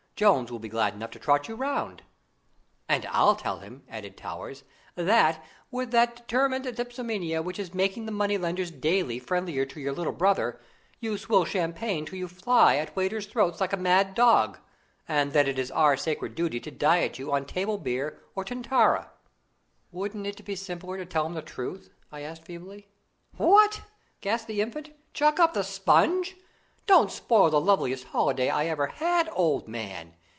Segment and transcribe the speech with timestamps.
[0.21, 2.03] Jones will be glad enough to trot you round."
[2.87, 8.11] "And I'll tell him," added Towers, "that, with that determined dipsomania which is making the
[8.11, 10.61] money lenders daily friendlier to your little brother,
[10.99, 14.59] you swill champagne till you fly at waiters' throats like a mad dog,
[15.07, 19.09] and that it is our sacred duty to diet you on table beer or Tintara."
[19.91, 22.89] "Wouldn't it be simpler to tell him the truth?" I asked feebly.
[23.37, 23.81] "What!"
[24.19, 26.37] gasped the Infant, "chuck up the sponge?
[26.87, 30.15] Don't spoil the loveliest holiday I ever had, old man.